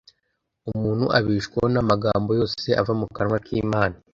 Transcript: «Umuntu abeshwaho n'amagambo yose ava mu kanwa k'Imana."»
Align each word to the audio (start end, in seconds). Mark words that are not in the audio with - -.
«Umuntu 0.71 1.05
abeshwaho 1.17 1.67
n'amagambo 1.73 2.29
yose 2.39 2.67
ava 2.81 2.93
mu 2.99 3.07
kanwa 3.15 3.37
k'Imana."» 3.45 3.95